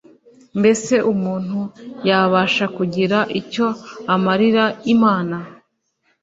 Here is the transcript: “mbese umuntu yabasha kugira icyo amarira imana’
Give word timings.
“mbese 0.59 0.93
umuntu 1.13 1.59
yabasha 2.09 2.65
kugira 2.77 3.17
icyo 3.39 3.67
amarira 4.13 4.65
imana’ 4.93 5.37